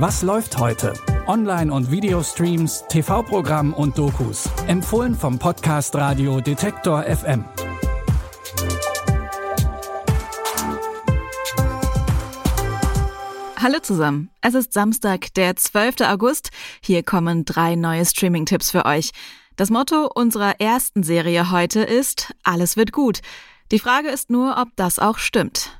Was 0.00 0.22
läuft 0.22 0.56
heute? 0.56 0.94
Online- 1.26 1.70
und 1.70 1.90
Videostreams, 1.90 2.84
TV-Programm 2.88 3.74
und 3.74 3.98
Dokus. 3.98 4.48
Empfohlen 4.66 5.14
vom 5.14 5.38
Podcast 5.38 5.94
Radio 5.94 6.40
Detektor 6.40 7.02
FM. 7.02 7.44
Hallo 13.58 13.78
zusammen. 13.82 14.30
Es 14.40 14.54
ist 14.54 14.72
Samstag, 14.72 15.34
der 15.34 15.56
12. 15.56 15.96
August. 16.06 16.48
Hier 16.80 17.02
kommen 17.02 17.44
drei 17.44 17.74
neue 17.74 18.06
Streaming-Tipps 18.06 18.70
für 18.70 18.86
euch. 18.86 19.10
Das 19.56 19.68
Motto 19.68 20.08
unserer 20.14 20.62
ersten 20.62 21.02
Serie 21.02 21.50
heute 21.50 21.80
ist 21.80 22.32
Alles 22.42 22.78
wird 22.78 22.92
gut. 22.92 23.20
Die 23.70 23.78
Frage 23.78 24.08
ist 24.08 24.30
nur, 24.30 24.56
ob 24.56 24.68
das 24.76 24.98
auch 24.98 25.18
stimmt. 25.18 25.79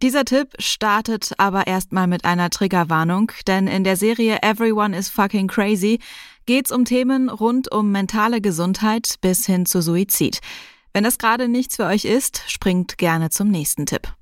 Dieser 0.00 0.24
Tipp 0.24 0.52
startet 0.60 1.32
aber 1.38 1.66
erstmal 1.66 2.06
mit 2.06 2.24
einer 2.24 2.50
Triggerwarnung, 2.50 3.32
denn 3.48 3.66
in 3.66 3.82
der 3.82 3.96
Serie 3.96 4.38
Everyone 4.42 4.96
is 4.96 5.08
fucking 5.08 5.48
crazy 5.48 5.98
geht's 6.46 6.70
um 6.70 6.84
Themen 6.84 7.28
rund 7.28 7.70
um 7.72 7.90
mentale 7.90 8.40
Gesundheit 8.40 9.16
bis 9.20 9.44
hin 9.44 9.66
zu 9.66 9.82
Suizid. 9.82 10.38
Wenn 10.92 11.02
das 11.02 11.18
gerade 11.18 11.48
nichts 11.48 11.76
für 11.76 11.84
euch 11.84 12.04
ist, 12.04 12.44
springt 12.46 12.96
gerne 12.96 13.30
zum 13.30 13.48
nächsten 13.48 13.86
Tipp. 13.86 14.14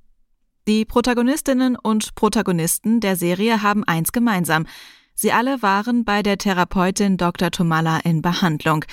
Die 0.66 0.86
Protagonistinnen 0.86 1.76
und 1.76 2.14
Protagonisten 2.14 3.00
der 3.00 3.16
Serie 3.16 3.62
haben 3.62 3.84
eins 3.84 4.12
gemeinsam. 4.12 4.66
Sie 5.14 5.30
alle 5.30 5.60
waren 5.60 6.06
bei 6.06 6.22
der 6.22 6.38
Therapeutin 6.38 7.18
Dr. 7.18 7.50
Tomala 7.50 7.98
in 7.98 8.22
Behandlung. 8.22 8.86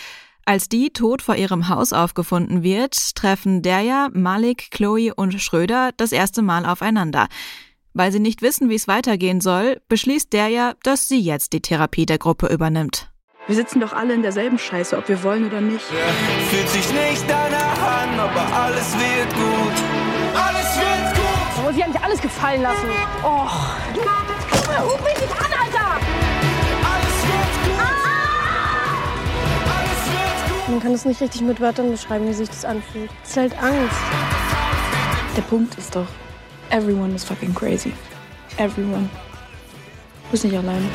Als 0.45 0.67
die 0.67 0.89
tot 0.89 1.21
vor 1.21 1.35
ihrem 1.35 1.69
Haus 1.69 1.93
aufgefunden 1.93 2.63
wird, 2.63 3.15
treffen 3.15 3.61
Derja, 3.61 4.09
Malik, 4.11 4.71
Chloe 4.71 5.13
und 5.15 5.41
Schröder 5.41 5.91
das 5.95 6.11
erste 6.11 6.41
Mal 6.41 6.65
aufeinander. 6.65 7.27
Weil 7.93 8.11
sie 8.11 8.19
nicht 8.19 8.41
wissen, 8.41 8.69
wie 8.69 8.75
es 8.75 8.87
weitergehen 8.87 9.39
soll, 9.39 9.79
beschließt 9.87 10.33
Derja, 10.33 10.73
dass 10.83 11.07
sie 11.07 11.19
jetzt 11.19 11.53
die 11.53 11.61
Therapie 11.61 12.05
der 12.05 12.17
Gruppe 12.17 12.47
übernimmt. 12.47 13.09
Wir 13.47 13.55
sitzen 13.55 13.79
doch 13.79 13.93
alle 13.93 14.13
in 14.13 14.21
derselben 14.21 14.57
Scheiße, 14.57 14.97
ob 14.97 15.07
wir 15.07 15.21
wollen 15.23 15.45
oder 15.45 15.61
nicht. 15.61 15.85
Fühlt 16.49 16.69
sich 16.69 16.89
nicht 16.91 17.25
danach 17.27 18.01
an, 18.01 18.19
aber 18.19 18.41
alles 18.53 18.93
wird 18.93 19.33
gut. 19.33 19.83
Alles 20.33 20.77
wird 20.77 21.15
gut. 21.15 21.67
Oh, 21.67 21.71
sie 21.73 21.83
haben 21.83 21.93
sich 21.93 22.01
alles 22.01 22.21
gefallen 22.21 22.61
lassen. 22.61 22.87
Oh. 23.23 23.47
Ruf 24.81 25.03
mich 25.03 25.21
nicht 25.21 25.39
an, 25.39 25.51
Alter! 25.51 26.22
Man 30.67 30.79
kann 30.79 30.93
es 30.93 31.03
nicht 31.03 31.19
richtig 31.19 31.41
mit 31.41 31.59
Wörtern 31.59 31.91
beschreiben, 31.91 32.27
wie 32.27 32.33
sich 32.33 32.47
das 32.47 32.63
anfühlt. 32.63 33.11
Es 33.23 33.31
ist 33.31 33.37
halt 33.37 33.61
Angst. 33.61 33.97
Der 35.35 35.41
Punkt 35.41 35.75
ist 35.75 35.93
doch, 35.93 36.07
everyone 36.69 37.13
is 37.13 37.23
fucking 37.25 37.53
crazy. 37.53 37.91
Everyone. 38.57 39.09
Du 40.25 40.31
bist 40.31 40.45
nicht 40.45 40.55
alleine. 40.55 40.85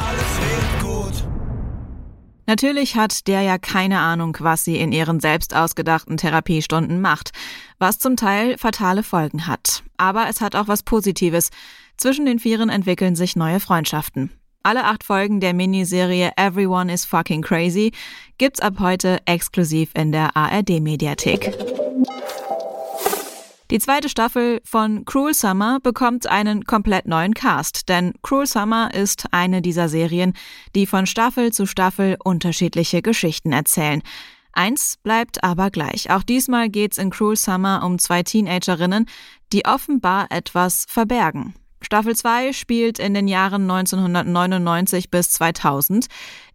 Natürlich 2.46 2.96
hat 2.96 3.26
der 3.26 3.42
ja 3.42 3.58
keine 3.58 3.98
Ahnung, 3.98 4.34
was 4.40 4.64
sie 4.64 4.78
in 4.78 4.90
ihren 4.90 5.20
selbst 5.20 5.54
ausgedachten 5.54 6.16
Therapiestunden 6.16 7.02
macht, 7.02 7.32
was 7.78 7.98
zum 7.98 8.16
Teil 8.16 8.56
fatale 8.56 9.02
Folgen 9.02 9.46
hat. 9.46 9.82
Aber 9.98 10.30
es 10.30 10.40
hat 10.40 10.56
auch 10.56 10.66
was 10.66 10.82
Positives. 10.82 11.50
Zwischen 11.98 12.24
den 12.24 12.38
Vieren 12.38 12.70
entwickeln 12.70 13.16
sich 13.16 13.36
neue 13.36 13.60
Freundschaften. 13.60 14.30
Alle 14.68 14.84
acht 14.84 15.02
Folgen 15.02 15.40
der 15.40 15.54
Miniserie 15.54 16.30
Everyone 16.36 16.92
is 16.92 17.06
Fucking 17.06 17.40
Crazy 17.40 17.90
gibt's 18.36 18.60
ab 18.60 18.74
heute 18.80 19.16
exklusiv 19.24 19.92
in 19.94 20.12
der 20.12 20.36
ARD-Mediathek. 20.36 21.56
Die 23.70 23.78
zweite 23.78 24.10
Staffel 24.10 24.60
von 24.64 25.06
Cruel 25.06 25.32
Summer 25.32 25.80
bekommt 25.80 26.26
einen 26.26 26.64
komplett 26.64 27.06
neuen 27.08 27.32
Cast, 27.32 27.88
denn 27.88 28.12
Cruel 28.22 28.46
Summer 28.46 28.92
ist 28.92 29.24
eine 29.30 29.62
dieser 29.62 29.88
Serien, 29.88 30.34
die 30.74 30.84
von 30.84 31.06
Staffel 31.06 31.50
zu 31.50 31.64
Staffel 31.64 32.18
unterschiedliche 32.22 33.00
Geschichten 33.00 33.52
erzählen. 33.52 34.02
Eins 34.52 34.98
bleibt 35.02 35.42
aber 35.42 35.70
gleich. 35.70 36.10
Auch 36.10 36.22
diesmal 36.22 36.68
geht's 36.68 36.98
in 36.98 37.08
Cruel 37.08 37.36
Summer 37.36 37.82
um 37.86 37.98
zwei 37.98 38.22
Teenagerinnen, 38.22 39.06
die 39.50 39.64
offenbar 39.64 40.26
etwas 40.28 40.84
verbergen. 40.90 41.54
Staffel 41.80 42.14
2 42.14 42.52
spielt 42.52 42.98
in 42.98 43.14
den 43.14 43.28
Jahren 43.28 43.70
1999 43.70 45.10
bis 45.10 45.30
2000 45.30 46.06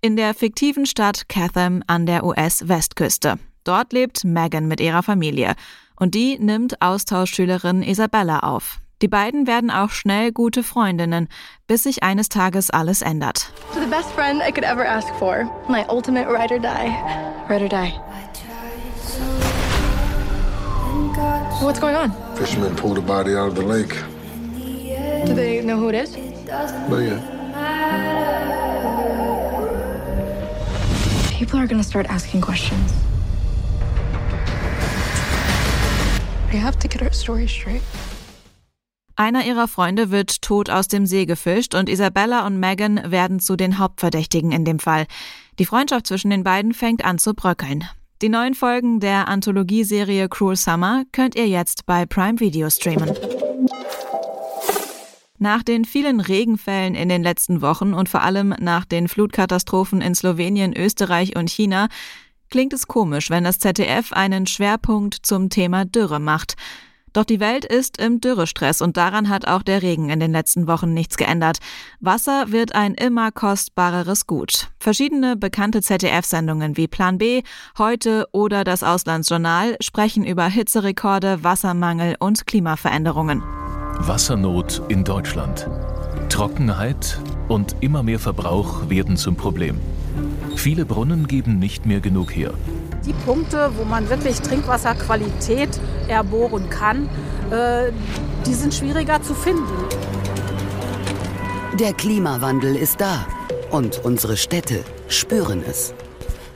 in 0.02 0.16
der 0.16 0.34
fiktiven 0.34 0.86
Stadt 0.86 1.30
Catham 1.30 1.82
an 1.88 2.06
der 2.06 2.26
US-Westküste. 2.26 3.40
Dort 3.64 3.94
lebt 3.94 4.26
Megan 4.26 4.68
mit 4.68 4.80
ihrer 4.80 5.04
Familie 5.04 5.56
und 5.96 6.16
die 6.16 6.38
nimmt 6.38 6.82
Austauschschülerin 6.82 7.82
Isabella 7.82 8.40
auf. 8.40 8.80
Die 9.02 9.08
beiden 9.08 9.48
werden 9.48 9.70
auch 9.70 9.90
schnell 9.90 10.32
gute 10.32 10.64
Freundinnen, 10.64 11.28
bis 11.68 11.84
sich 11.84 12.04
eines 12.04 12.30
Tages 12.30 12.70
alles 12.70 13.02
ändert. 13.02 13.52
To 13.74 13.80
the 13.82 13.90
best 13.90 14.10
friend 14.12 14.42
I 14.42 14.52
could 14.52 14.64
ever 14.64 14.88
ask 14.88 15.14
for. 15.20 15.44
My 15.68 15.84
ultimate 15.90 16.28
ride 16.28 16.54
or 16.54 16.60
die. 16.60 16.94
Ride 17.50 17.64
or 17.64 17.70
die. 17.70 17.94
What's 21.62 21.80
going 21.80 21.96
on? 21.96 22.14
Fishermen 22.36 22.76
pulled 22.76 22.98
a 22.98 23.02
body 23.02 23.36
out 23.36 23.50
of 23.50 23.56
the 23.56 23.64
lake. 23.64 23.96
Do 25.26 25.34
they 25.34 25.62
know 25.62 25.78
who 25.78 25.90
it 25.90 25.96
is? 25.96 26.18
But 26.90 27.00
yeah. 27.00 27.20
People 31.38 31.60
are 31.60 31.68
gonna 31.68 31.84
start 31.84 32.08
asking 32.10 32.42
questions. 32.42 32.94
We 36.52 36.60
have 36.60 36.78
to 36.80 36.88
get 36.88 37.02
our 37.02 37.14
story 37.14 37.48
straight. 37.48 37.82
Einer 39.16 39.46
ihrer 39.46 39.68
Freunde 39.68 40.12
wird 40.12 40.42
tot 40.42 40.70
aus 40.70 40.88
dem 40.88 41.06
See 41.06 41.26
gefischt 41.26 41.76
und 41.76 41.88
Isabella 41.88 42.46
und 42.46 42.60
Megan 42.60 43.00
werden 43.12 43.40
zu 43.40 43.56
den 43.56 43.78
Hauptverdächtigen 43.78 44.52
in 44.52 44.66
dem 44.66 44.80
Fall. 44.80 45.06
Die 45.60 45.66
Freundschaft 45.66 46.08
zwischen 46.08 46.32
den 46.32 46.44
beiden 46.44 46.74
fängt 46.74 47.06
an 47.06 47.20
zu 47.20 47.34
bröckeln. 47.34 47.86
Die 48.22 48.30
neuen 48.30 48.56
Folgen 48.56 49.00
der 49.00 49.28
Anthologieserie 49.28 50.30
Cruel 50.30 50.56
Summer 50.56 51.04
könnt 51.12 51.36
ihr 51.36 51.48
jetzt 51.48 51.86
bei 51.86 52.06
Prime 52.06 52.40
Video 52.40 52.70
streamen. 52.70 53.12
Nach 55.44 55.62
den 55.62 55.84
vielen 55.84 56.22
Regenfällen 56.22 56.96
in 56.96 57.10
den 57.10 57.22
letzten 57.22 57.62
Wochen 57.62 57.94
und 57.94 58.08
vor 58.08 58.22
allem 58.22 58.56
nach 58.62 58.86
den 58.86 59.10
Flutkatastrophen 59.10 60.00
in 60.00 60.16
Slowenien, 60.16 60.74
Österreich 60.74 61.36
und 61.36 61.50
China 61.50 61.90
klingt 62.50 62.72
es 62.72 62.88
komisch, 62.88 63.30
wenn 63.30 63.44
das 63.44 63.60
ZDF 63.60 64.14
einen 64.14 64.48
Schwerpunkt 64.48 65.16
zum 65.22 65.50
Thema 65.50 65.84
Dürre 65.84 66.22
macht. 66.22 66.54
Doch 67.12 67.26
die 67.26 67.42
Welt 67.42 67.66
ist 67.66 67.98
im 67.98 68.22
Dürrestress 68.22 68.82
und 68.82 68.96
daran 68.96 69.28
hat 69.28 69.46
auch 69.46 69.64
der 69.64 69.82
Regen 69.82 70.10
in 70.10 70.22
den 70.22 70.32
letzten 70.32 70.66
Wochen 70.66 70.94
nichts 70.94 71.18
geändert. 71.18 71.58
Wasser 72.00 72.54
wird 72.54 72.74
ein 72.74 72.94
immer 72.94 73.34
kostbareres 73.34 74.26
Gut. 74.28 74.70
Verschiedene 74.80 75.36
bekannte 75.36 75.82
ZDF-Sendungen 75.82 76.78
wie 76.78 76.88
Plan 76.88 77.18
B, 77.18 77.44
Heute 77.78 78.30
oder 78.32 78.64
das 78.64 78.82
Auslandsjournal 78.82 79.76
sprechen 79.82 80.24
über 80.24 80.46
Hitzerekorde, 80.46 81.44
Wassermangel 81.44 82.16
und 82.18 82.48
Klimaveränderungen. 82.48 83.44
Wassernot 84.00 84.82
in 84.90 85.04
Deutschland. 85.04 85.70
Trockenheit 86.30 87.20
und 87.48 87.76
immer 87.80 88.04
mehr 88.04 88.20
Verbrauch 88.20 88.90
werden 88.90 89.18
zum 89.18 89.36
Problem. 89.36 89.80
Viele 90.56 90.86
Brunnen 90.86 91.28
geben 91.28 91.60
nicht 91.60 91.86
mehr 91.86 92.00
genug 92.00 92.36
her. 92.36 92.54
Die 93.06 93.14
Punkte, 93.14 93.72
wo 93.78 93.86
man 93.86 94.10
wirklich 94.10 94.42
Trinkwasserqualität 94.42 95.70
erbohren 96.08 96.70
kann, 96.70 97.08
äh, 97.52 97.92
die 98.46 98.54
sind 98.54 98.74
schwieriger 98.74 99.22
zu 99.22 99.34
finden. 99.34 99.64
Der 101.80 101.94
Klimawandel 101.94 102.76
ist 102.76 103.00
da 103.00 103.26
und 103.72 104.04
unsere 104.04 104.38
Städte 104.38 104.84
spüren 105.08 105.64
es. 105.68 105.94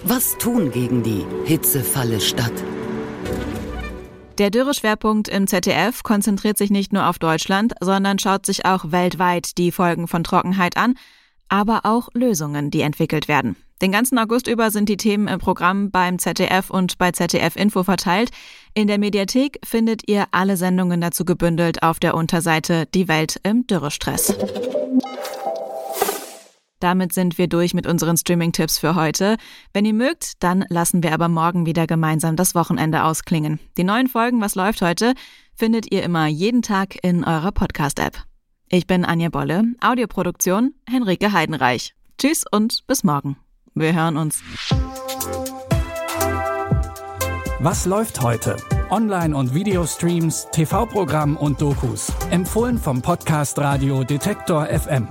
Was 0.03 0.37
tun 0.37 0.71
gegen 0.71 1.03
die 1.03 1.25
Hitzefalle 1.45 2.19
Stadt? 2.19 2.53
Der 4.37 4.51
Dürreschwerpunkt 4.51 5.29
im 5.29 5.47
ZDF 5.47 6.03
konzentriert 6.03 6.59
sich 6.59 6.69
nicht 6.69 6.93
nur 6.93 7.07
auf 7.07 7.17
Deutschland, 7.17 7.73
sondern 7.81 8.19
schaut 8.19 8.45
sich 8.45 8.65
auch 8.65 8.91
weltweit 8.91 9.57
die 9.57 9.71
Folgen 9.71 10.07
von 10.07 10.23
Trockenheit 10.23 10.77
an, 10.77 10.93
aber 11.49 11.81
auch 11.85 12.09
Lösungen, 12.13 12.69
die 12.69 12.81
entwickelt 12.81 13.27
werden. 13.27 13.55
Den 13.81 13.91
ganzen 13.91 14.19
August 14.19 14.47
über 14.47 14.69
sind 14.69 14.89
die 14.89 14.97
Themen 14.97 15.27
im 15.27 15.39
Programm 15.39 15.89
beim 15.89 16.19
ZDF 16.19 16.69
und 16.69 16.99
bei 16.99 17.11
ZDF 17.11 17.55
Info 17.55 17.81
verteilt. 17.83 18.29
In 18.75 18.87
der 18.87 18.99
Mediathek 18.99 19.59
findet 19.65 20.07
ihr 20.07 20.25
alle 20.31 20.55
Sendungen 20.55 21.01
dazu 21.01 21.25
gebündelt 21.25 21.81
auf 21.81 21.99
der 21.99 22.13
Unterseite 22.13 22.85
Die 22.93 23.07
Welt 23.07 23.39
im 23.41 23.65
Dürrestress. 23.65 24.35
Damit 26.79 27.13
sind 27.13 27.37
wir 27.37 27.47
durch 27.47 27.73
mit 27.73 27.87
unseren 27.87 28.17
Streaming-Tipps 28.17 28.77
für 28.77 28.95
heute. 28.95 29.37
Wenn 29.73 29.85
ihr 29.85 29.93
mögt, 29.93 30.43
dann 30.43 30.65
lassen 30.69 31.03
wir 31.03 31.13
aber 31.13 31.27
morgen 31.27 31.65
wieder 31.65 31.87
gemeinsam 31.87 32.35
das 32.35 32.55
Wochenende 32.55 33.03
ausklingen. 33.03 33.59
Die 33.77 33.83
neuen 33.83 34.07
Folgen 34.07 34.41
Was 34.41 34.55
läuft 34.55 34.81
heute 34.81 35.13
findet 35.57 35.91
ihr 35.91 36.03
immer 36.03 36.27
jeden 36.27 36.61
Tag 36.61 37.03
in 37.03 37.23
eurer 37.23 37.51
Podcast-App. 37.51 38.23
Ich 38.69 38.85
bin 38.85 39.05
Anja 39.05 39.29
Bolle, 39.29 39.63
Audioproduktion 39.81 40.73
Henrike 40.87 41.31
Heidenreich. 41.31 41.95
Tschüss 42.17 42.45
und 42.49 42.85
bis 42.87 43.03
morgen. 43.03 43.37
Wir 43.73 43.93
hören 43.93 44.17
uns. 44.17 44.43
Was 47.59 47.85
läuft 47.85 48.21
heute? 48.21 48.57
Online- 48.89 49.35
und 49.35 49.53
Videostreams, 49.53 50.47
TV-Programm 50.51 51.37
und 51.37 51.61
Dokus. 51.61 52.11
Empfohlen 52.29 52.77
vom 52.77 53.01
Podcast 53.01 53.57
Radio 53.57 54.03
Detektor 54.03 54.67
FM. 54.67 55.07